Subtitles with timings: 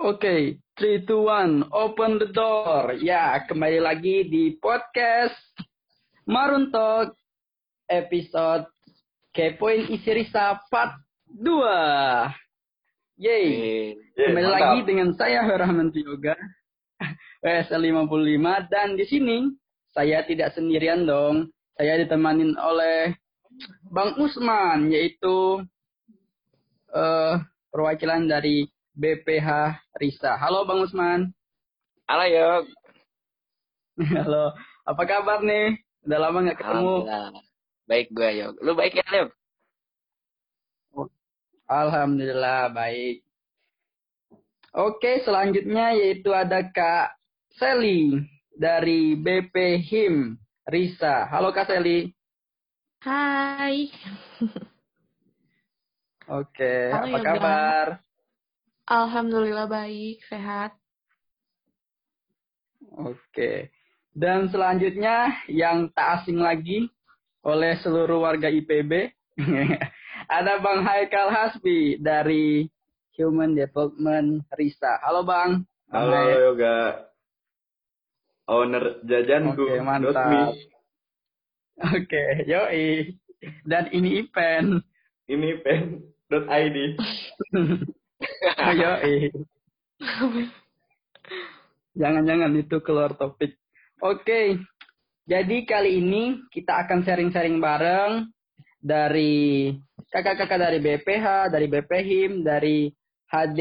[0.00, 2.96] Oke, three, two, one, open the door.
[3.04, 5.36] Ya, kembali lagi di podcast
[6.24, 7.12] Marun Talk
[7.84, 8.64] episode
[9.36, 10.96] Kepoin Isi Risa part
[11.36, 11.44] 2.
[13.20, 14.56] Yeay, kembali mantap.
[14.56, 16.32] lagi dengan saya Rahman Yoga,
[17.44, 19.52] WSL 55 dan di sini
[19.92, 21.52] saya tidak sendirian dong.
[21.76, 23.20] Saya ditemanin oleh
[23.92, 25.60] Bang Usman yaitu
[26.88, 27.36] eh
[27.68, 28.64] perwakilan dari
[28.94, 29.48] BPH
[29.98, 30.34] Risa.
[30.36, 31.30] Halo Bang Usman.
[32.10, 32.64] Halo Yok.
[34.24, 34.56] Halo,
[34.88, 35.78] apa kabar nih?
[36.08, 36.94] Udah lama nggak ketemu.
[37.86, 38.52] Baik gue Yok.
[38.64, 39.30] Lu baik ya Yok?
[41.70, 43.22] Alhamdulillah baik.
[44.74, 47.14] Oke, selanjutnya yaitu ada Kak
[47.58, 48.22] Seli
[48.54, 50.34] dari BP HIM
[50.66, 51.26] Risa.
[51.30, 52.10] Halo Kak Seli.
[53.02, 53.90] Hai.
[56.30, 57.26] Oke, Halo, apa Yoga.
[57.26, 57.86] kabar?
[58.90, 60.74] Alhamdulillah baik, sehat.
[62.98, 63.70] Oke.
[64.10, 66.90] Dan selanjutnya yang tak asing lagi
[67.46, 69.14] oleh seluruh warga IPB.
[70.26, 72.66] ada Bang Haikal Hasbi dari
[73.14, 74.98] Human Development Risa.
[75.06, 75.62] Halo Bang.
[75.94, 76.34] Halo Hai.
[76.50, 76.78] Yoga.
[78.50, 79.70] Owner jajanku.
[79.70, 80.50] Oke, mantap.
[81.94, 83.14] Oke, yoi.
[83.62, 84.82] Dan ini event.
[85.30, 86.10] Ini pen.
[88.80, 89.28] Yoi.
[91.92, 93.56] Jangan-jangan itu keluar topik.
[94.00, 94.56] Oke.
[95.28, 98.32] Jadi kali ini kita akan sharing-sharing bareng
[98.80, 99.70] dari
[100.08, 102.88] kakak-kakak dari BPH, dari BPHIM, dari
[103.28, 103.60] HD.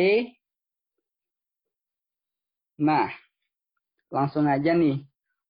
[2.80, 3.12] Nah,
[4.10, 5.04] langsung aja nih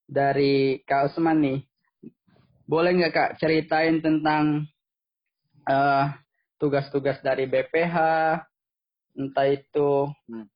[0.10, 1.60] dari Kak Usman nih.
[2.66, 4.66] Boleh nggak Kak ceritain tentang
[5.70, 6.06] eh,
[6.60, 7.96] tugas-tugas dari BPH,
[9.20, 10.48] entah itu Hmm.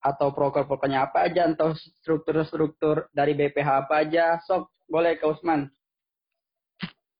[0.00, 4.40] atau proker-prokernya apa aja, atau struktur-struktur dari BPH apa aja.
[4.40, 5.68] Sok, boleh Kak Usman.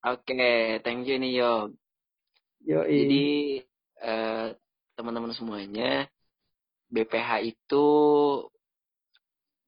[0.00, 1.76] Oke, thank you nih Yok.
[2.64, 2.88] Yoi.
[3.04, 3.26] Jadi
[4.00, 4.46] eh,
[4.96, 6.08] teman-teman semuanya
[6.88, 7.86] BPH itu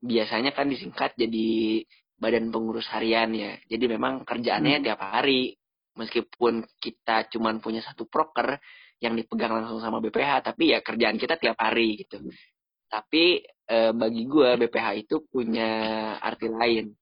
[0.00, 1.84] biasanya kan disingkat jadi
[2.16, 3.60] Badan Pengurus Harian ya.
[3.68, 4.86] Jadi memang kerjaannya Hmm.
[4.88, 5.52] tiap hari.
[5.92, 8.56] Meskipun kita cuman punya satu proker
[9.02, 12.22] yang dipegang langsung sama BPH, tapi ya kerjaan kita tiap hari gitu.
[12.86, 15.70] Tapi eh, bagi gue BPH itu punya
[16.22, 16.94] arti lain,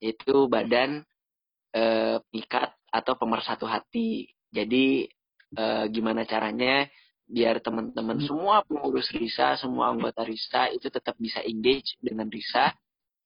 [0.00, 1.04] yaitu badan
[1.76, 4.32] eh, pengikat atau pemersatu hati.
[4.48, 5.04] Jadi
[5.52, 6.88] eh, gimana caranya
[7.28, 12.72] biar teman-teman semua pengurus RISA, semua anggota RISA itu tetap bisa engage dengan RISA,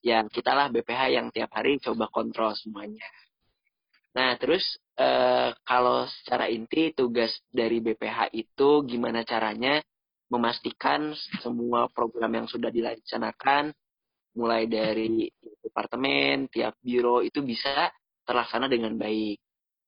[0.02, 3.06] yang kita lah BPH yang tiap hari coba kontrol semuanya.
[4.14, 4.62] Nah, terus
[4.98, 9.78] eh, kalau secara inti tugas dari BPH itu gimana caranya
[10.28, 13.72] memastikan semua program yang sudah dilaksanakan
[14.36, 15.26] mulai dari
[15.64, 17.90] departemen, tiap biro itu bisa
[18.22, 19.40] terlaksana dengan baik.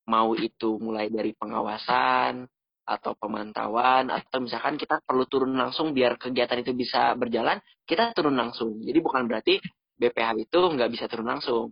[0.09, 2.43] Mau itu mulai dari pengawasan
[2.81, 8.35] atau pemantauan atau misalkan kita perlu turun langsung biar kegiatan itu bisa berjalan, kita turun
[8.35, 8.81] langsung.
[8.81, 9.61] Jadi bukan berarti
[9.95, 11.71] BPH itu nggak bisa turun langsung.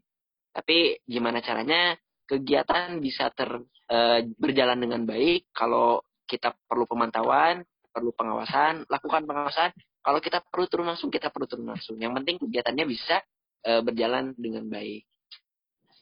[0.53, 1.97] Tapi gimana caranya
[2.29, 3.49] kegiatan bisa ter,
[3.89, 9.73] eh, berjalan dengan baik kalau kita perlu pemantauan, perlu pengawasan, lakukan pengawasan.
[10.05, 11.97] Kalau kita perlu turun langsung, kita perlu turun langsung.
[11.97, 13.17] Yang penting kegiatannya bisa
[13.65, 15.03] eh, berjalan dengan baik.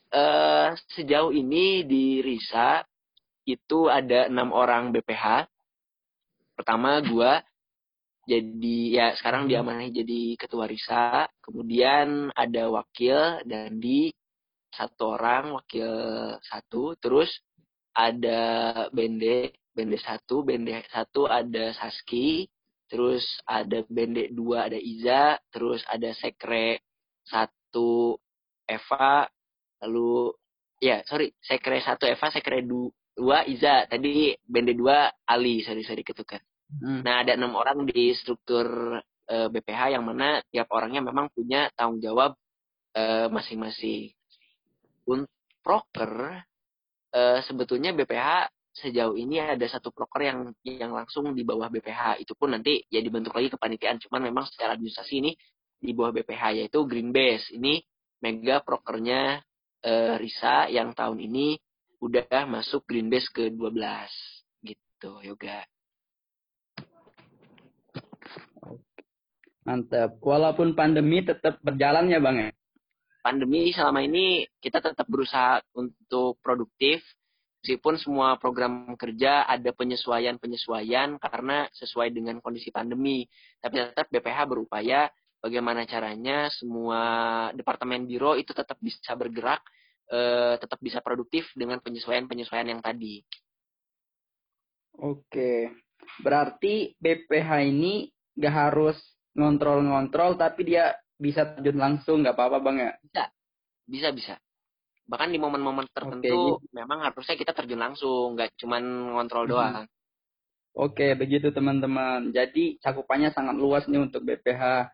[0.07, 2.83] Eh, sejauh ini di RISA
[3.47, 5.47] itu ada enam orang BPH.
[6.59, 7.39] Pertama gua
[8.27, 11.31] jadi ya sekarang diamanahi jadi ketua RISA.
[11.39, 14.11] Kemudian ada wakil dan di
[14.77, 15.89] satu orang wakil
[16.45, 16.93] satu.
[17.01, 17.27] Terus
[17.97, 18.41] ada
[18.93, 22.45] Bende, Bende satu, Bende satu ada Saski.
[22.87, 25.41] Terus ada Bende dua ada Iza.
[25.49, 26.85] Terus ada Sekre
[27.25, 28.15] satu
[28.69, 29.25] Eva.
[29.81, 30.31] Lalu
[30.77, 33.89] ya sorry Sekre satu Eva, Sekre du- dua Iza.
[33.89, 36.39] Tadi Bende dua Ali, sorry sorry ketukar.
[36.67, 36.99] Hmm.
[37.01, 42.03] Nah, ada enam orang di struktur eh, BPH yang mana tiap orangnya memang punya tanggung
[42.03, 42.35] jawab
[42.95, 44.16] eh, masing-masing.
[45.07, 45.31] Untuk
[45.63, 46.43] proker,
[47.15, 52.21] eh, sebetulnya BPH sejauh ini ada satu proker yang yang langsung di bawah BPH.
[52.21, 53.97] Itu pun nanti ya dibentuk lagi kepanitiaan.
[53.97, 55.31] Cuman memang secara administrasi ini
[55.77, 57.49] di bawah BPH yaitu Green Base.
[57.57, 57.81] Ini
[58.21, 59.41] mega prokernya
[59.81, 61.57] eh, Risa yang tahun ini
[61.97, 63.81] udah masuk Green Base ke-12
[64.61, 65.65] gitu, Yoga.
[69.67, 70.21] Mantap.
[70.23, 72.49] Walaupun pandemi tetap berjalan ya Bang ya?
[73.27, 77.03] Pandemi selama ini kita tetap berusaha untuk produktif.
[77.59, 83.27] Meskipun semua program kerja ada penyesuaian-penyesuaian karena sesuai dengan kondisi pandemi.
[83.59, 85.11] Tapi tetap BPH berupaya
[85.43, 87.01] bagaimana caranya semua
[87.51, 89.59] departemen biro itu tetap bisa bergerak
[90.07, 93.19] eh, tetap bisa produktif dengan penyesuaian-penyesuaian yang tadi.
[95.03, 95.75] Oke.
[96.23, 98.07] Berarti BPH ini
[98.39, 98.95] gak harus
[99.35, 102.91] ngontrol-ngontrol tapi dia bisa terjun langsung nggak apa-apa bang ya?
[103.87, 104.35] bisa bisa
[105.07, 108.83] bahkan di momen-momen tertentu memang harusnya kita terjun langsung nggak cuman
[109.15, 109.51] ngontrol Mhm.
[109.51, 109.87] doang
[110.77, 112.29] Oke, begitu teman-teman.
[112.29, 114.85] Jadi cakupannya sangat luas nih untuk BPH.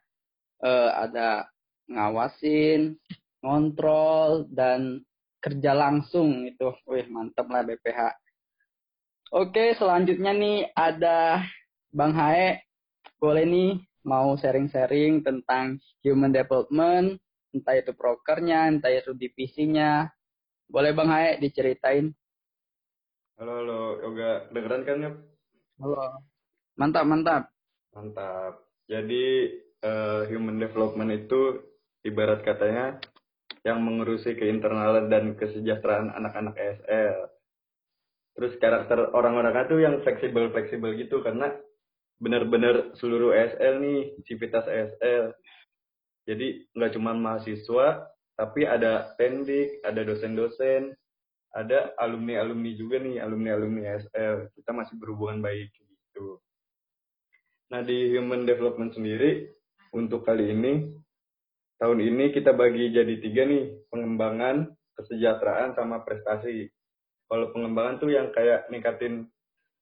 [0.63, 1.43] Eh, ada
[1.91, 2.95] ngawasin,
[3.43, 5.03] ngontrol, dan
[5.43, 6.71] kerja langsung itu.
[6.87, 8.15] Wih, mantap lah BPH.
[9.35, 11.43] Oke, selanjutnya nih ada
[11.91, 12.63] Bang Hae.
[13.19, 13.71] Boleh nih
[14.03, 17.17] mau sharing-sharing tentang human development,
[17.55, 20.07] entah itu prokernya, entah itu divisinya.
[20.67, 22.11] Boleh Bang Hae diceritain?
[23.39, 24.31] Halo, halo, Yoga.
[24.53, 25.15] Dengeran kan, Yop?
[25.81, 26.05] Halo.
[26.77, 27.43] Mantap, mantap.
[27.93, 28.53] Mantap.
[28.85, 29.25] Jadi,
[29.81, 31.59] eh, human development itu
[32.03, 32.99] ibarat katanya
[33.63, 37.31] yang mengurusi keinternalan dan kesejahteraan anak-anak ESL.
[38.33, 41.53] Terus karakter orang-orang itu yang fleksibel-fleksibel gitu karena
[42.23, 45.35] benar-benar seluruh ESL nih, civitas ESL.
[46.23, 48.07] Jadi nggak cuma mahasiswa,
[48.39, 50.95] tapi ada pendik, ada dosen-dosen,
[51.51, 54.55] ada alumni-alumni juga nih, alumni-alumni ESL.
[54.55, 56.39] Kita masih berhubungan baik gitu.
[57.69, 59.51] Nah, di human development sendiri,
[59.93, 60.89] untuk kali ini,
[61.77, 66.71] tahun ini kita bagi jadi tiga nih, pengembangan, kesejahteraan, sama prestasi.
[67.29, 69.29] Kalau pengembangan tuh yang kayak ningkatin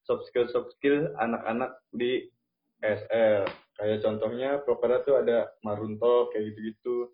[0.05, 2.27] soft skill soft skill anak-anak di
[2.81, 3.45] SL.
[3.77, 7.13] Kayak contohnya prokernya tuh ada Marunto kayak gitu-gitu.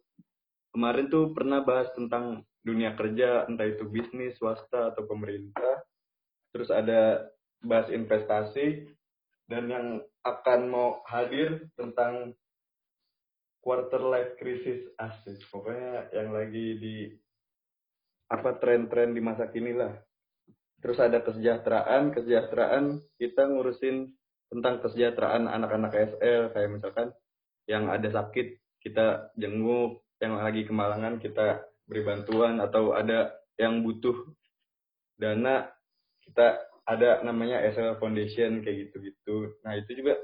[0.75, 5.83] Kemarin tuh pernah bahas tentang dunia kerja, entah itu bisnis, swasta atau pemerintah.
[6.51, 7.27] Terus ada
[7.63, 8.87] bahas investasi
[9.47, 9.87] dan yang
[10.27, 12.35] akan mau hadir tentang
[13.63, 15.39] quarter life crisis asik.
[15.47, 16.95] Pokoknya yang lagi di
[18.27, 19.95] apa tren-tren di masa kini lah.
[20.77, 24.13] Terus ada kesejahteraan, kesejahteraan kita ngurusin
[24.47, 27.07] tentang kesejahteraan anak-anak SL kayak misalkan
[27.67, 34.15] yang ada sakit kita jenguk, yang lagi kemalangan kita beri bantuan atau ada yang butuh
[35.17, 35.67] dana
[36.21, 39.59] kita ada namanya SL Foundation kayak gitu-gitu.
[39.65, 40.15] Nah, itu juga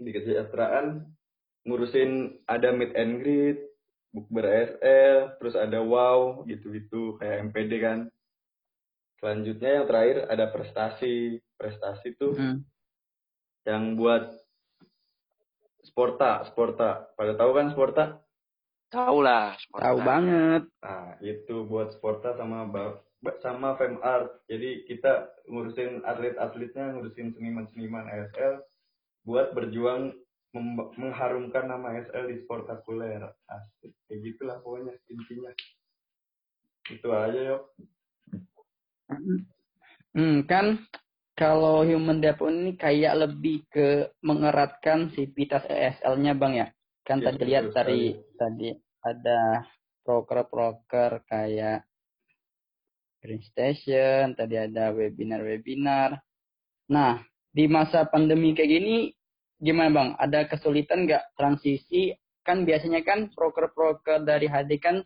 [0.00, 1.04] di kesejahteraan
[1.68, 3.58] ngurusin ada meet and greet,
[4.14, 7.98] bukber SL, terus ada wow gitu-gitu kayak MPD kan.
[9.22, 11.38] Selanjutnya yang terakhir ada prestasi.
[11.54, 12.66] Prestasi tuh Hmm.
[13.62, 14.34] yang buat
[15.86, 17.14] Sporta, Sporta.
[17.14, 18.04] Pada tahu kan Sporta?
[18.92, 19.84] tahu lah Sporta.
[19.88, 20.62] Tahu banget.
[20.84, 22.66] Nah, itu buat Sporta sama
[23.40, 24.42] sama Fem Art.
[24.50, 28.60] Jadi kita ngurusin atlet-atletnya, ngurusin seniman-seniman ASL
[29.22, 30.12] buat berjuang
[31.00, 33.32] mengharumkan nama ASL di sportakuler.
[33.48, 33.96] Asik.
[34.04, 35.52] Kayak gitulah pokoknya intinya.
[36.92, 37.62] Itu aja yuk.
[40.12, 40.84] Hmm, kan
[41.32, 46.68] kalau human development ini kayak lebih ke mengeratkan sivitas ESL-nya Bang ya.
[47.02, 48.00] Kan Ya, tadi lihat tadi
[48.36, 48.68] tadi
[49.02, 49.64] ada
[50.04, 51.88] proker-proker kayak
[53.22, 56.18] Green Station, tadi ada webinar-webinar.
[56.90, 58.96] Nah, di masa pandemi kayak gini
[59.56, 60.08] gimana Bang?
[60.18, 62.12] Ada kesulitan nggak transisi?
[62.42, 65.00] Kan biasanya kan proker-proker dari HD kan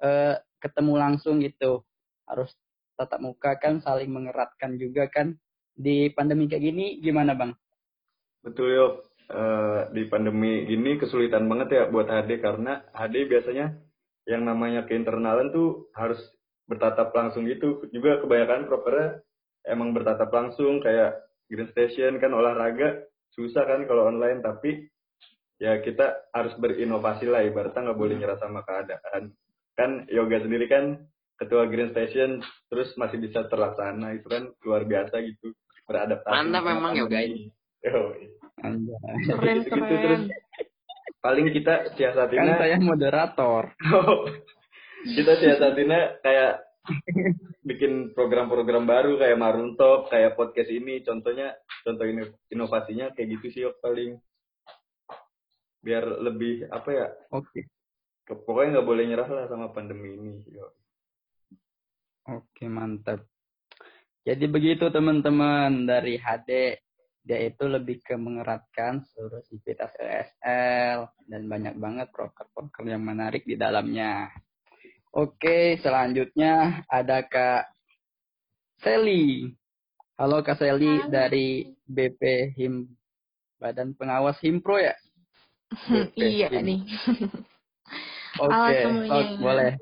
[0.00, 1.84] eh, ketemu langsung gitu.
[2.24, 2.54] Harus
[2.96, 5.36] tatap muka kan saling mengeratkan juga kan.
[5.72, 7.56] Di pandemi kayak gini gimana Bang?
[8.44, 8.92] Betul yuk.
[9.32, 13.72] Eh, di pandemi gini kesulitan banget ya buat HD karena HD biasanya
[14.28, 16.20] yang namanya keinternalin tuh harus
[16.68, 17.88] bertatap langsung gitu.
[17.94, 19.24] Juga kebanyakan prokernya
[19.64, 21.16] emang bertatap langsung kayak
[21.48, 24.92] Green Station kan olahraga susah kan kalau online tapi
[25.56, 29.32] ya kita harus berinovasi lah ibaratnya nggak boleh nyerah sama keadaan.
[29.72, 31.08] Kan yoga sendiri kan
[31.42, 35.50] ketua Green Station terus masih bisa terlaksana itu kan luar biasa gitu
[35.82, 36.30] beradaptasi.
[36.32, 37.50] Mantap sama memang yoga pandemi.
[37.82, 38.22] Yoi.
[38.62, 39.14] Anjay.
[39.26, 40.22] Keren, Gitu-gitu terus keren.
[41.18, 43.62] paling kita Kan siasatinnya saya moderator.
[45.02, 46.52] kita siasatinnya kayak
[47.62, 53.62] bikin program-program baru kayak Maruntok kayak podcast ini contohnya contoh ini inovasinya kayak gitu sih
[53.78, 54.18] paling
[55.78, 57.66] biar lebih apa ya Oke.
[58.22, 60.70] ke- pokoknya nggak boleh nyerah lah sama pandemi ini Yok.
[62.30, 63.26] Oke, mantap.
[64.22, 66.78] Jadi begitu teman-teman dari HD
[67.22, 73.54] dia itu lebih ke mengeratkan seluruh sivitas ESL dan banyak banget proker-proker yang menarik di
[73.54, 74.30] dalamnya.
[75.14, 77.70] Oke, selanjutnya ada Kak
[78.82, 79.54] Seli.
[80.18, 81.10] Halo Kak Seli Halo.
[81.10, 82.90] dari BP Him
[83.58, 84.94] Badan Pengawas Himpro ya?
[85.90, 86.66] BP iya Him.
[86.66, 86.80] nih.
[88.38, 89.72] Oke, sok, boleh.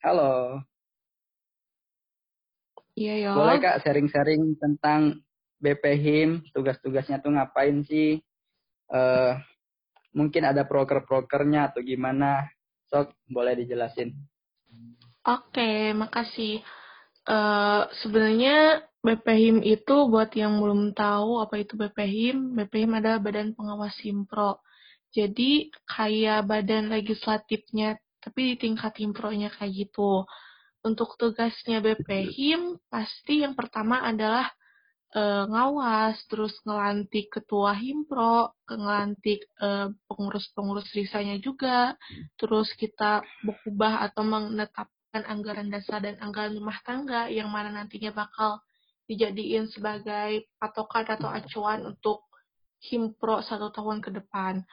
[0.00, 0.64] Halo,
[3.00, 3.30] Iya yo.
[3.32, 5.24] boleh Kak sharing-sharing tentang
[5.56, 8.20] BP Him, tugas-tugasnya tuh ngapain sih?
[8.92, 9.32] Eh,
[10.12, 12.44] mungkin ada proker-prokernya atau gimana?
[12.92, 14.12] Sok, boleh dijelasin.
[15.24, 16.60] Oke, makasih.
[17.24, 23.96] Eh sebenarnya BPHIM itu buat yang belum tahu apa itu BPHIM, BPHIM adalah Badan Pengawas
[24.04, 24.60] Himpro.
[25.10, 30.28] Jadi kayak badan legislatifnya, tapi di tingkat Himpronya kayak gitu.
[30.80, 34.48] Untuk tugasnya BPHIM, pasti yang pertama adalah
[35.12, 41.98] eh, ngawas, terus ngelantik ketua Himpro, ngelantik eh, pengurus-pengurus risanya juga,
[42.40, 48.64] terus kita mengubah atau menetapkan anggaran dasar dan anggaran rumah tangga yang mana nantinya bakal
[49.10, 52.30] dijadiin sebagai patokan atau acuan untuk
[52.80, 54.64] Himpro satu tahun ke depan.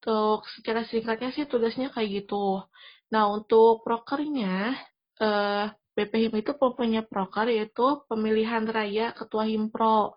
[0.00, 2.64] Untuk secara singkatnya sih tugasnya kayak gitu.
[3.12, 4.72] Nah, untuk prokernya,
[5.20, 10.16] eh, BPHIM itu punya proker yaitu pemilihan raya ketua Himpro.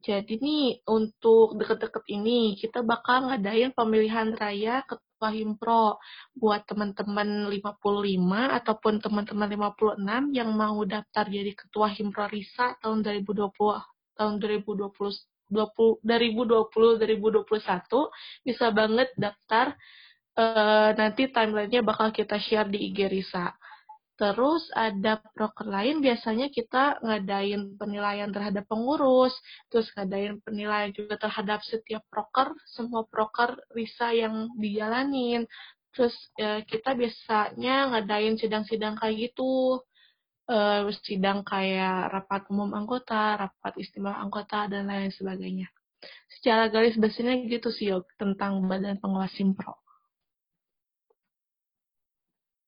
[0.00, 6.00] Jadi nih, untuk deket-deket ini, kita bakal ngadain pemilihan raya ketua Himpro
[6.32, 13.52] buat teman-teman 55 ataupun teman-teman 56 yang mau daftar jadi ketua Himpro Risa tahun 2020
[14.16, 14.96] tahun 2020
[15.50, 19.76] 20, 2020 2021 bisa banget daftar
[20.40, 23.52] eh, nanti timelinenya bakal kita share di IG Risa.
[24.20, 29.32] Terus ada proker lain biasanya kita ngadain penilaian terhadap pengurus,
[29.72, 35.48] terus ngadain penilaian juga terhadap setiap proker, semua proker Risa yang dijalanin.
[35.96, 39.80] Terus eh, kita biasanya ngadain sidang-sidang kayak gitu,
[40.52, 45.72] eh, sidang kayak rapat umum anggota, rapat istimewa anggota, dan lain sebagainya.
[46.28, 49.80] Secara garis besarnya gitu sih Yog, tentang Badan Pengawas Simpro.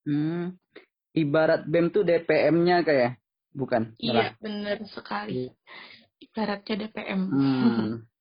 [0.08, 0.56] Hmm,
[1.12, 3.20] ibarat BEM tuh DPM-nya kayak,
[3.52, 3.92] bukan?
[4.00, 5.52] Iya, benar sekali.
[6.20, 7.20] Ibaratnya DPM.
[7.28, 7.90] Hmm.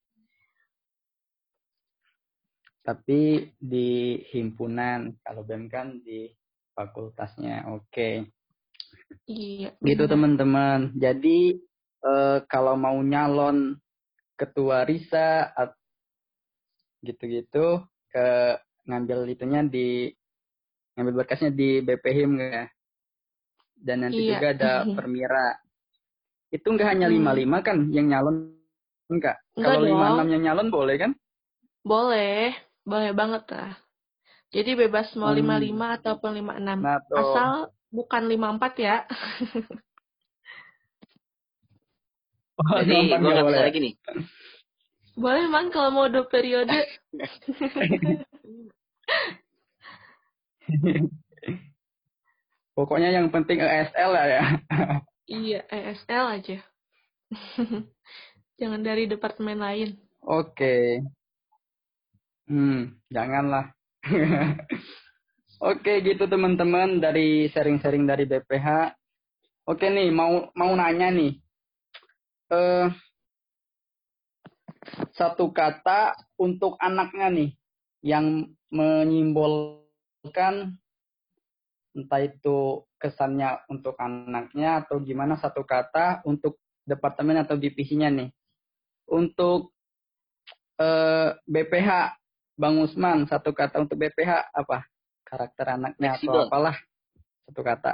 [2.88, 6.28] Tapi di himpunan, kalau BEM kan di
[6.76, 7.70] fakultasnya.
[7.72, 8.26] Oke.
[9.28, 9.76] Iya.
[9.80, 10.12] Gitu benar.
[10.18, 10.80] teman-teman.
[10.98, 11.62] Jadi
[12.02, 13.78] eh, kalau mau nyalon
[14.36, 15.54] ketua RISA
[17.06, 18.58] gitu-gitu ke
[18.90, 20.10] ngambil itunya di
[20.98, 22.66] ngambil berkasnya di BPHIM ya.
[23.82, 24.38] Dan nanti Iya.
[24.38, 25.48] juga ada permira.
[26.48, 27.26] Itu nggak hanya Hmm.
[27.26, 28.36] 55 kan yang nyalon
[29.08, 29.36] enggak?
[29.54, 30.22] Enggak Kalau dong.
[30.22, 31.12] 56 yang nyalon boleh kan?
[31.82, 33.72] Boleh, boleh banget lah.
[34.52, 35.38] Jadi bebas mau Hmm.
[35.42, 36.78] 55 ataupun 56.
[36.78, 37.18] Nah, tuh.
[37.18, 37.50] Asal
[37.90, 39.08] bukan 54 ya.
[42.62, 43.62] Oh, Jadi gue nggak bisa boleh.
[43.64, 43.94] lagi nih.
[45.18, 46.70] Boleh man kalau mau dua periode.
[52.72, 54.44] Pokoknya yang penting ESL lah ya.
[55.28, 56.58] iya, ESL aja.
[58.60, 59.90] Jangan dari departemen lain.
[60.22, 61.02] Oke.
[62.46, 63.74] Hmm, janganlah.
[65.72, 68.94] Oke, gitu teman-teman dari sharing-sharing dari BPH.
[69.70, 71.38] Oke nih, mau mau nanya nih.
[72.52, 72.88] Eh
[75.14, 77.54] satu kata untuk anaknya nih
[78.02, 80.81] yang menyimbolkan
[81.92, 88.30] entah itu kesannya untuk anaknya atau gimana satu kata untuk departemen atau divisinya nih.
[89.12, 89.76] Untuk
[90.78, 91.90] eh, BPH
[92.56, 94.86] Bang Usman satu kata untuk BPH apa?
[95.26, 96.48] Karakter anaknya atau Fleksibel.
[96.48, 96.76] apalah
[97.48, 97.94] satu kata.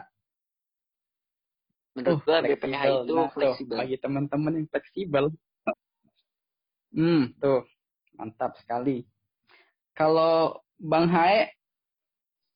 [1.94, 2.94] Menurut Oh, gue BPH fleksibel.
[3.01, 3.77] itu Nah, tuh, fleksibel.
[3.77, 5.25] bagi teman-teman yang fleksibel.
[6.94, 7.62] Hmm, tuh.
[8.13, 9.06] Mantap sekali.
[9.94, 11.50] Kalau Bang Hae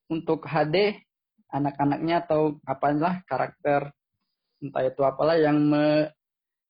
[0.09, 0.97] untuk HD
[1.51, 3.91] anak-anaknya atau apalah karakter
[4.61, 5.57] entah itu apalah yang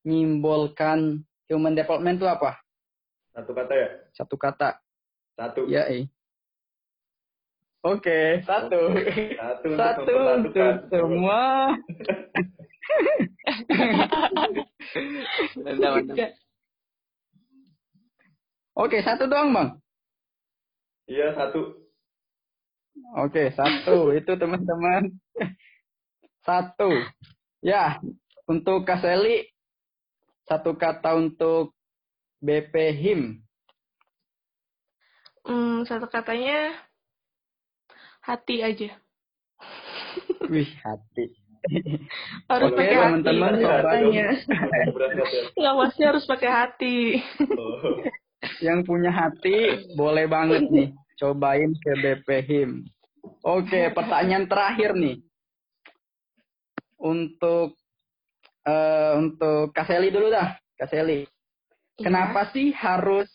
[0.04, 2.56] menyimbolkan human development itu apa?
[3.32, 3.88] Satu kata ya?
[4.12, 4.80] Satu kata.
[5.36, 5.64] Satu.
[5.68, 6.08] Ya, eh.
[7.82, 8.94] Oke, satu.
[9.34, 10.54] Satu untuk Satu untuk
[10.86, 11.74] semua.
[18.72, 19.82] Oke, satu doang, Bang.
[21.10, 21.76] Iya, satu.
[23.16, 24.12] Oke, satu.
[24.12, 25.12] Itu teman-teman.
[26.46, 26.90] Satu.
[27.62, 28.02] Ya,
[28.50, 29.46] untuk Kaseli,
[30.42, 31.78] satu kata untuk
[32.42, 33.20] BP HIM.
[35.46, 36.74] Hmm, satu katanya
[38.26, 38.90] hati aja.
[40.52, 41.38] Wih, hati.
[42.50, 44.26] harus Oke, pakai hati teman-teman, Iya, katanya.
[44.34, 44.82] Ya.
[45.54, 46.96] Nggak pasti harus pakai hati.
[47.54, 48.02] Oh.
[48.58, 50.90] Yang punya hati boleh banget nih
[51.22, 52.70] cobain ke BP HIM.
[53.46, 55.22] Oke, pertanyaan terakhir nih.
[56.98, 57.78] Untuk
[58.66, 61.22] eh untuk Kaseli dulu dah, Kaseli.
[62.02, 63.30] Kenapa sih harus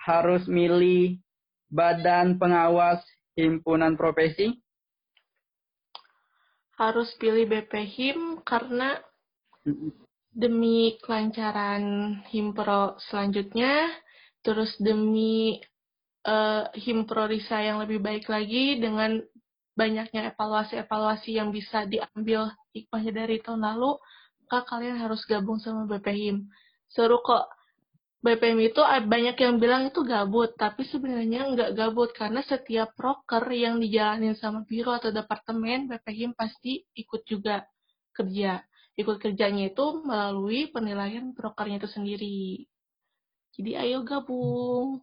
[0.00, 1.20] harus milih
[1.68, 3.04] badan pengawas
[3.36, 4.56] himpunan profesi?
[6.80, 8.96] Harus pilih BP HIM karena
[10.32, 13.92] demi kelancaran Himpro selanjutnya,
[14.40, 15.60] terus demi
[16.26, 19.20] eh, Himpro Risa yang lebih baik lagi dengan
[19.78, 23.96] banyaknya evaluasi-evaluasi yang bisa diambil hikmahnya dari tahun lalu,
[24.44, 26.36] maka kalian harus gabung sama BP HIM.
[26.90, 27.48] Seru kok.
[28.20, 33.48] BPM itu ada banyak yang bilang itu gabut, tapi sebenarnya nggak gabut karena setiap proker
[33.48, 37.64] yang dijalanin sama biro atau departemen BPHIM pasti ikut juga
[38.12, 38.60] kerja.
[39.00, 42.68] Ikut kerjanya itu melalui penilaian prokernya itu sendiri.
[43.56, 45.00] Jadi ayo gabung.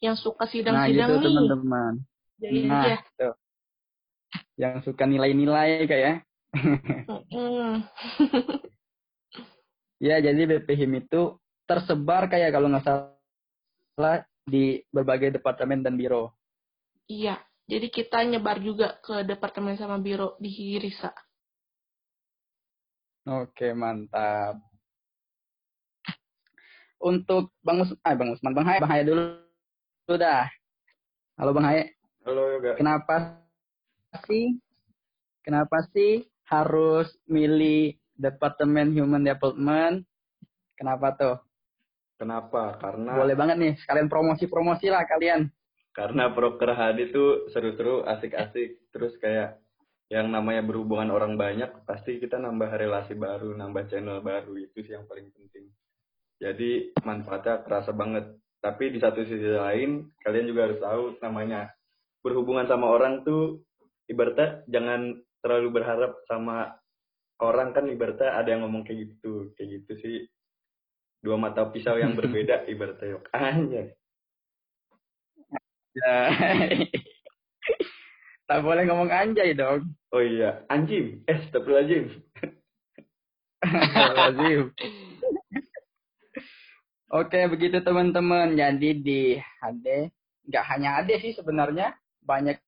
[0.00, 1.92] Yang suka Nah, sidang-sidang gitu nih, teman-teman.
[2.36, 2.96] jadi Nah, aja.
[3.16, 3.34] tuh.
[4.56, 6.24] Yang suka nilai-nilai kayak
[7.06, 7.84] Mm-mm.
[10.08, 10.16] ya.
[10.24, 11.36] jadi BP HIM itu
[11.68, 16.32] tersebar kayak kalau nggak salah di berbagai departemen dan biro.
[17.10, 17.36] Iya,
[17.68, 21.12] jadi kita nyebar juga ke departemen sama biro di Risa.
[23.26, 24.62] Oke, mantap.
[27.02, 29.22] Untuk Bang Us ah, Bang Usman, Bang Haye, Bang Haye dulu,
[30.06, 30.46] dulu dah.
[31.34, 32.78] Halo Bang Haye, Halo Yoga.
[32.78, 33.42] kenapa
[34.22, 34.54] sih
[35.42, 40.06] kenapa sih harus milih Departemen Human Development?
[40.78, 41.36] Kenapa tuh?
[42.16, 42.78] Kenapa?
[42.78, 45.50] Karena Boleh banget nih, sekalian promosi-promosi lah kalian.
[45.90, 48.92] karena proker HD tuh seru-seru, asik-asik.
[48.94, 49.58] Terus kayak
[50.06, 54.54] yang namanya berhubungan orang banyak, pasti kita nambah relasi baru, nambah channel baru.
[54.60, 55.72] Itu sih yang paling penting.
[56.38, 58.28] Jadi manfaatnya kerasa banget.
[58.66, 61.70] Tapi di satu sisi lain, kalian juga harus tahu namanya
[62.18, 63.62] berhubungan sama orang tuh
[64.10, 66.74] ibaratnya jangan terlalu berharap sama
[67.38, 69.54] orang kan ibaratnya ada yang ngomong kayak gitu.
[69.54, 70.16] Kayak gitu sih.
[71.22, 73.30] Dua mata pisau yang berbeda ibaratnya yok.
[73.30, 73.94] Anjay.
[75.94, 76.18] Ya.
[78.50, 79.94] tak boleh ngomong anjay dong.
[80.10, 81.22] Oh iya, anjing.
[81.30, 82.18] Eh, astagfirullahaladzim.
[84.18, 84.62] Lazim.
[87.06, 88.58] Oke, begitu teman-teman.
[88.58, 90.10] Jadi di HD,
[90.50, 91.94] nggak hanya HD sih sebenarnya,
[92.26, 92.58] banyak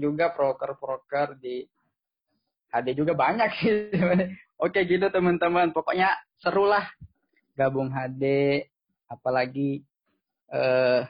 [0.00, 1.68] juga proker-proker di
[2.72, 3.92] HD juga banyak sih.
[4.56, 5.76] Oke gitu teman-teman.
[5.76, 6.88] Pokoknya seru lah
[7.52, 8.24] gabung HD,
[9.12, 9.84] apalagi
[10.48, 11.04] eh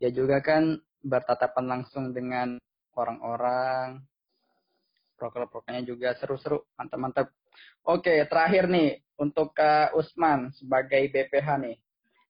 [0.00, 2.56] dia juga kan bertatapan langsung dengan
[2.96, 4.00] orang-orang.
[5.20, 7.30] Proker-prokernya juga seru-seru, mantap-mantap.
[7.82, 11.76] Oke, terakhir nih untuk Kak Usman sebagai BPH nih.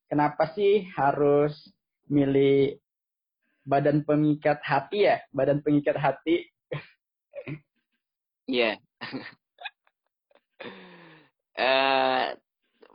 [0.08, 1.52] Kenapa sih harus
[2.08, 2.76] milih
[3.64, 5.20] badan pengikat hati ya?
[5.32, 6.48] Badan pengikat hati.
[8.42, 8.74] Iya.
[11.62, 12.26] eh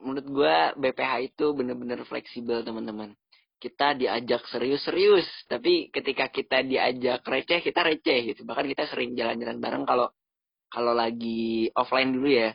[0.03, 3.15] menurut gua BPH itu bener-bener fleksibel teman-teman.
[3.57, 8.45] Kita diajak serius-serius, tapi ketika kita diajak receh, kita receh gitu.
[8.45, 10.11] Bahkan kita sering jalan-jalan bareng kalau
[10.73, 12.49] kalau lagi offline dulu ya.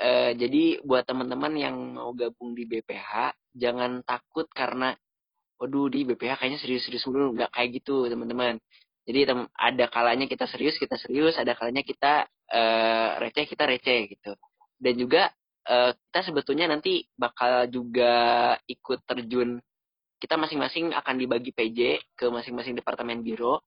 [0.00, 4.96] Eh, jadi buat teman-teman yang mau gabung di BPH, jangan takut karena,
[5.60, 8.56] waduh di BPH kayaknya serius-serius dulu, nggak kayak gitu teman-teman.
[9.04, 14.00] Jadi tem- ada kalanya kita serius, kita serius, ada kalanya kita eh, receh, kita receh
[14.16, 14.32] gitu.
[14.80, 15.28] Dan juga
[15.68, 18.12] eh, kita sebetulnya nanti bakal juga
[18.64, 19.60] ikut terjun,
[20.20, 21.80] kita masing-masing akan dibagi PJ
[22.16, 23.64] ke masing-masing departemen biro.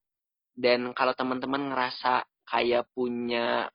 [0.53, 3.67] Dan kalau teman-teman ngerasa kayak punya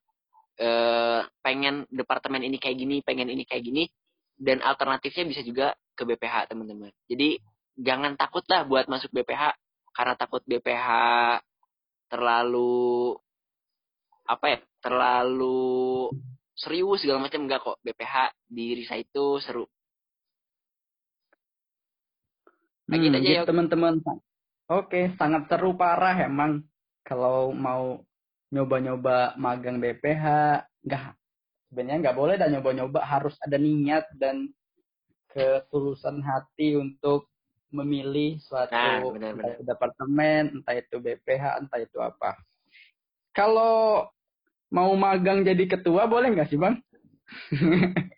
[0.58, 3.84] eh, pengen departemen ini kayak gini, pengen ini kayak gini,
[4.38, 6.90] dan alternatifnya bisa juga ke BPH teman-teman.
[7.10, 7.38] Jadi
[7.78, 9.54] jangan takut lah buat masuk BPH
[9.94, 10.88] karena takut BPH
[12.10, 13.14] terlalu
[14.28, 16.12] apa ya terlalu
[16.52, 18.14] serius segala macam enggak kok BPH
[18.50, 19.64] di Risa itu seru
[22.88, 23.46] Lagi Hmm, aja, gitu, Yok.
[23.52, 23.94] teman-teman.
[24.72, 26.64] Oke, sangat seru parah emang
[27.04, 28.00] kalau mau
[28.52, 30.24] nyoba-nyoba magang BPH.
[30.84, 31.04] Nggak,
[31.68, 34.48] sebenarnya nggak boleh dan nyoba-nyoba harus ada niat dan
[35.28, 37.28] ketulusan hati untuk
[37.68, 39.36] memilih suatu Nah, benar-benar.
[39.36, 42.32] entah itu departemen, entah itu BPH, entah itu apa.
[43.36, 44.08] Kalau
[44.72, 46.80] mau magang jadi ketua boleh nggak sih bang?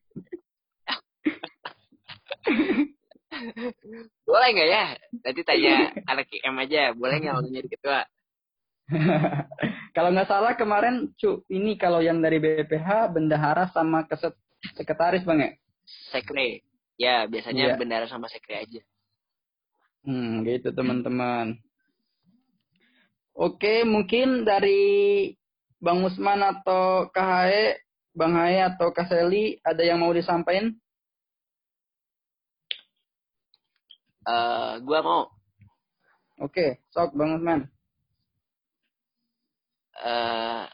[4.27, 4.85] boleh nggak ya
[5.23, 8.01] nanti tanya anak IM aja boleh nggak mau jadi ketua
[9.95, 14.35] kalau nggak salah kemarin cu ini kalau yang dari BPH bendahara sama keset
[14.77, 15.51] sekretaris bang ya
[16.15, 16.63] Sekre.
[17.01, 17.79] Ya, biasanya Iya.
[17.81, 18.83] bendara sama sekre aja.
[20.05, 21.57] Hmm, gitu teman-teman.
[23.35, 25.33] Oke, mungkin dari
[25.81, 27.81] Bang Usman atau KHE,
[28.13, 30.77] Bang Hae atau Kak Seli, ada yang mau disampaikan?
[34.29, 35.23] Eh, gua mau
[36.41, 37.69] Oke, sok Bang Usman.
[40.01, 40.65] Eh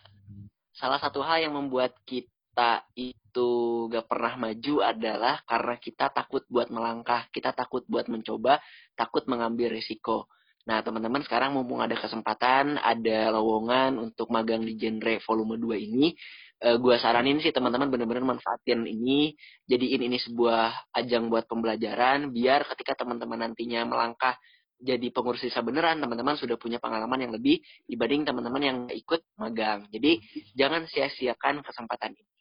[0.76, 6.68] salah satu hal yang membuat kita itu gak pernah maju adalah karena kita takut buat
[6.68, 8.60] melangkah, kita takut buat mencoba,
[8.96, 10.28] takut mengambil risiko.
[10.66, 16.10] Nah, teman-teman sekarang mumpung ada kesempatan, ada lowongan untuk magang di genre volume 2 ini,
[16.58, 19.38] eh, gua saranin sih teman-teman benar-benar manfaatin ini,
[19.70, 24.34] jadiin ini sebuah ajang buat pembelajaran, biar ketika teman-teman nantinya melangkah
[24.76, 29.88] jadi pengurus desa beneran, teman-teman sudah punya pengalaman yang lebih dibanding teman-teman yang ikut magang.
[29.88, 30.20] Jadi
[30.52, 32.32] jangan sia-siakan kesempatan ini.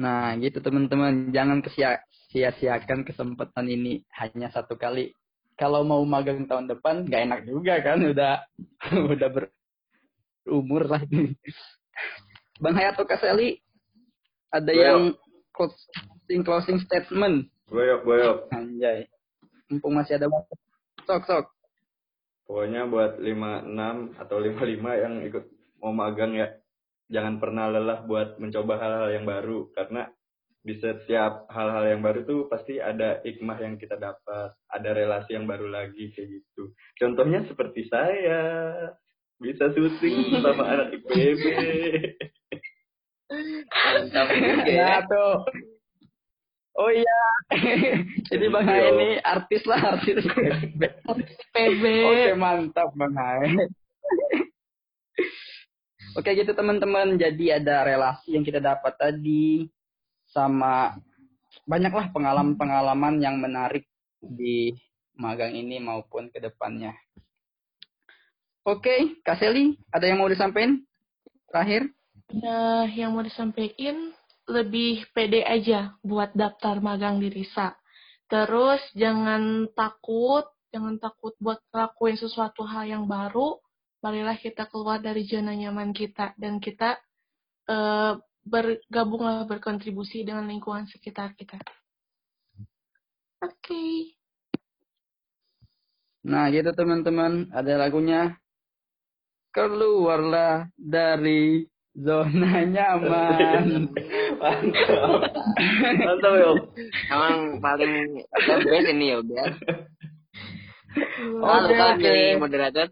[0.00, 1.60] Nah, gitu teman-teman, jangan
[2.32, 5.12] sia-siakan kesempatan ini hanya satu kali.
[5.60, 8.40] Kalau mau magang tahun depan, nggak enak juga kan, udah
[9.12, 11.04] udah berumur lah.
[12.62, 13.60] Bang Hayat atau Kak Seli,
[14.52, 14.80] ada Boyok.
[14.84, 15.02] yang
[15.52, 17.48] closing closing statement.
[17.68, 18.36] Boyok, boyok.
[18.52, 19.08] Anjay.
[19.70, 20.54] Mumpung masih ada waktu.
[21.06, 21.46] Sok, sok.
[22.50, 25.44] Pokoknya buat 56 atau 55 yang ikut
[25.78, 26.50] mau magang ya,
[27.06, 29.70] jangan pernah lelah buat mencoba hal-hal yang baru.
[29.70, 30.10] Karena
[30.60, 35.46] di setiap hal-hal yang baru tuh pasti ada hikmah yang kita dapat, ada relasi yang
[35.46, 36.74] baru lagi kayak gitu.
[36.98, 38.42] Contohnya seperti saya,
[39.40, 41.42] bisa syuting sama anak IPB.
[43.94, 45.00] Mantap juga ya.
[45.00, 45.36] Nah, tuh.
[46.80, 47.20] Oh iya.
[48.32, 50.24] Jadi Bang Hae ini artis lah, artis.
[51.52, 51.82] PB.
[51.84, 53.52] Oke, mantap Bang Hae.
[56.18, 59.70] Oke gitu teman-teman, jadi ada relasi yang kita dapat tadi
[60.26, 60.98] sama
[61.70, 63.86] banyaklah pengalaman-pengalaman yang menarik
[64.18, 64.74] di
[65.14, 66.98] magang ini maupun ke depannya.
[68.66, 70.82] Oke, Kak Seli, ada yang mau disampaikan?
[71.46, 71.94] Terakhir?
[72.34, 74.10] Nah, yang mau disampaikan
[74.50, 77.78] lebih pede aja buat daftar magang di RISA.
[78.26, 83.58] Terus jangan takut, jangan takut buat ngelakuin sesuatu hal yang baru.
[84.02, 86.98] Marilah kita keluar dari zona nyaman kita dan kita
[87.70, 91.60] eh, bergabunglah berkontribusi dengan lingkungan sekitar kita.
[93.40, 94.16] Oke.
[96.28, 98.36] Nah gitu teman-teman, ada lagunya.
[99.50, 101.66] Keluarlah dari
[102.00, 103.92] zona nyaman.
[104.40, 105.20] Mantap.
[106.00, 106.56] Mantap, Yok.
[107.12, 108.24] Emang paling
[108.64, 109.46] best ini ya udah.
[111.44, 112.88] Oke, jadi moderator.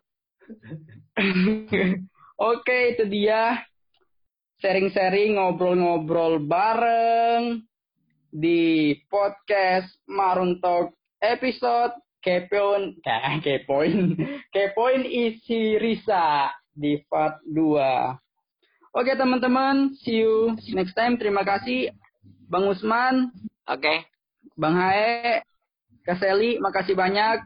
[2.38, 3.66] Oke, itu dia
[4.62, 7.66] sharing-sharing ngobrol-ngobrol bareng
[8.31, 14.18] di podcast Marun Talk episode Kepoin, eh, Kepoin,
[14.55, 18.28] Kepoin isi Risa di part 2.
[18.96, 21.20] Oke teman-teman, see you next time.
[21.20, 21.92] Terima kasih
[22.48, 23.29] Bang Usman,
[23.68, 24.09] Oke.
[24.57, 25.44] Bang Hae,
[26.09, 27.44] Kak Seli, makasih banyak.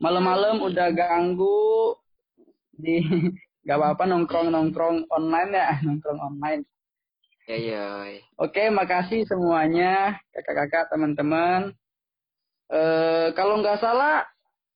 [0.00, 1.92] Malam-malam udah ganggu
[2.72, 3.04] di
[3.68, 6.64] gak apa-apa nongkrong-nongkrong online ya, nongkrong online.
[7.44, 8.24] Ya yoi.
[8.40, 11.76] Oke, makasih semuanya, kakak-kakak, teman-teman.
[12.72, 14.24] Eh kalau nggak salah,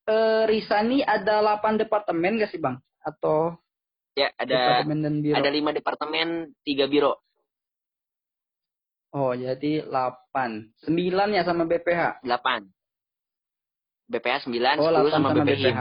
[0.05, 2.77] eh Risani ada 8 departemen gak sih bang?
[3.01, 3.57] Atau
[4.17, 5.37] Ya ada departemen dan biro?
[5.37, 6.29] ada lima departemen,
[6.65, 7.21] tiga biro.
[9.17, 10.89] Oh, jadi 8.
[10.93, 12.21] 9 ya sama BPH?
[12.21, 12.69] Delapan.
[14.13, 15.73] BPH 9, Oh, 10 8 sama, sama BPHIM.
[15.73, 15.81] BPH.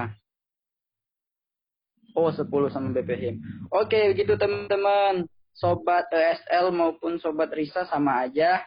[2.15, 3.36] Oh, 10 sama BPHIM.
[3.76, 5.28] Oke, begitu teman-teman.
[5.56, 8.63] Sobat ESL maupun Sobat Risa sama aja.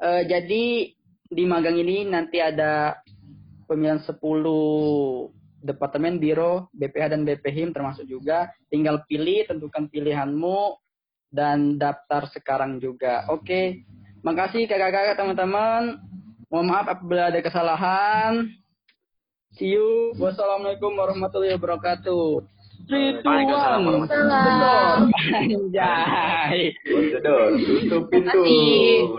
[0.00, 0.64] Eh, jadi
[1.28, 3.00] di magang ini nanti ada
[3.68, 4.16] pemilihan 10
[5.60, 8.48] departemen biro BPH dan BPHIM termasuk juga.
[8.72, 10.80] Tinggal pilih, tentukan pilihanmu
[11.30, 13.28] dan daftar sekarang juga.
[13.30, 13.86] Oke.
[14.20, 16.00] Makasih kakak-kakak teman-teman.
[16.50, 18.50] Mohon maaf apabila ada kesalahan.
[19.54, 20.14] See you.
[20.18, 22.42] Wassalamualaikum warahmatullahi wabarakatuh.
[22.90, 24.02] Three, two, one.
[25.30, 26.74] Anjay.
[26.82, 28.42] Tutup pintu.